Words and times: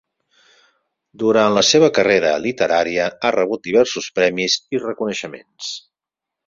Durant 1.23 1.53
la 1.57 1.63
seva 1.73 1.91
carrera 1.99 2.33
literària 2.47 3.07
ha 3.29 3.33
rebut 3.39 3.65
diversos 3.71 4.11
premis 4.21 4.61
i 4.77 4.85
reconeixements. 4.89 5.75